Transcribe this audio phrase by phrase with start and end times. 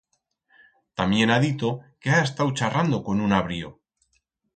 [1.01, 1.69] Tamién ha dito
[2.05, 3.71] que ha estau charrando con un abrío.